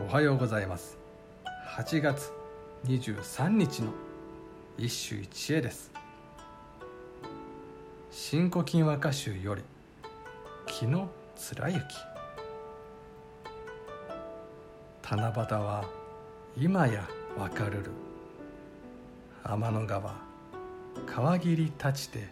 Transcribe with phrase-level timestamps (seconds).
[0.00, 0.96] おはようございます。
[1.76, 2.30] 8月
[2.86, 3.92] 23日の
[4.76, 5.90] 一首一会です
[8.12, 9.64] 「新古今和歌集」より
[10.66, 11.82] 「木の貫之」
[15.02, 15.84] 七夕は
[16.56, 17.04] 今や
[17.36, 17.90] わかるる。
[19.42, 20.14] 天の川
[21.06, 22.28] 川霧立ちて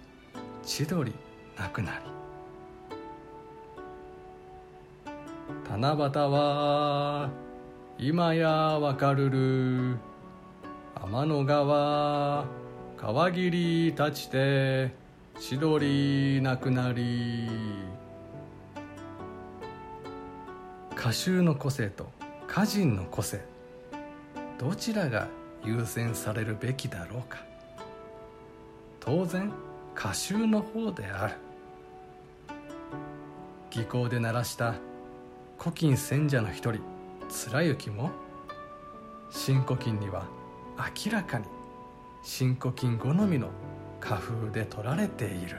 [0.62, 1.12] 千鳥
[1.58, 2.04] なくなり。
[5.68, 5.98] 七夕
[6.30, 7.45] は
[7.98, 9.96] 今やわかるる。
[10.94, 12.44] 天の川
[12.98, 14.92] 川霧立ちて
[15.38, 17.48] 千鳥なくなり。
[20.92, 22.10] 歌集の個性と
[22.46, 23.40] 歌人の個性
[24.58, 25.28] どちらが
[25.64, 27.38] 優先されるべきだろうか。
[29.00, 29.50] 当然
[29.96, 31.34] 歌集の方である。
[33.70, 34.74] 技巧で鳴らした
[35.58, 36.95] 古今賢者の一人
[37.28, 38.10] 貫之も
[39.30, 40.24] 新古今には
[41.04, 41.44] 明らかに
[42.22, 43.50] 新古今好みの
[44.00, 45.56] 花風で取られている。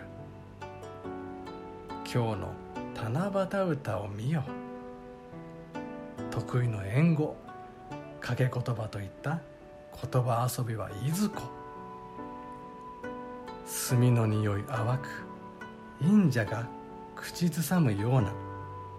[2.11, 2.53] 今日の
[2.95, 4.43] 七夕歌を見よ
[6.31, 7.35] 得意の縁語。
[8.21, 9.39] 掛け言葉といった
[10.11, 11.43] 言葉遊びはいずこ。
[13.89, 15.07] 炭の匂い淡く。
[16.01, 16.67] 忍者が
[17.15, 18.31] 口ずさむような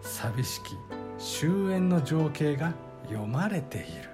[0.02, 0.76] 寂しき
[1.18, 2.72] 終焉の情景が
[3.08, 4.08] 読まれている。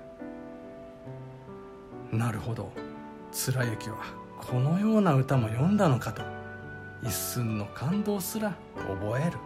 [2.16, 2.72] なるほど。
[3.30, 3.96] 貫之は
[4.40, 6.22] このような歌も読んだのかと。
[7.02, 9.36] 一寸の感動すら覚える。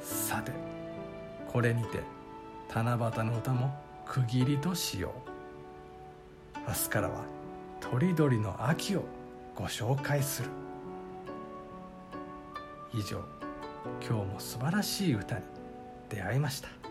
[0.00, 0.52] さて
[1.46, 2.02] これにて
[2.72, 3.74] 七夕の歌も
[4.06, 5.12] 区切りとしよ
[6.56, 6.58] う。
[6.66, 7.24] 明日からは
[7.80, 9.04] とりどりの秋を
[9.54, 10.48] ご紹介する。
[12.94, 13.45] 以上。
[14.06, 15.44] 今日も素晴らしい歌に
[16.08, 16.85] 出会いました。